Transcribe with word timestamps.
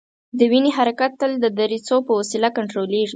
د 0.37 0.39
وینې 0.51 0.71
حرکت 0.77 1.11
تل 1.21 1.31
د 1.43 1.45
دریڅو 1.57 1.97
په 2.07 2.11
وسیله 2.19 2.49
کنترولیږي. 2.57 3.09